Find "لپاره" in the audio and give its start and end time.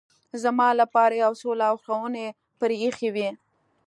0.81-1.13